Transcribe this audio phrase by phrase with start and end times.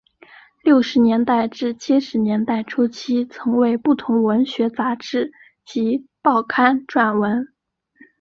[0.63, 5.31] 六十年代至七十年代初期曾为不同文学杂志
[5.63, 7.53] 及报刊撰文。